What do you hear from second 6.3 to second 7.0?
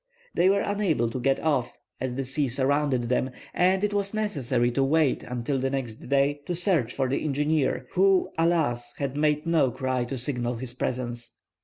to search